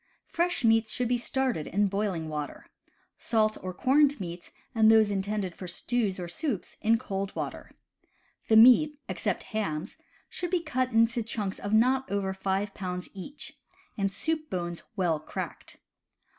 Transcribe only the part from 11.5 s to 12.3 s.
of not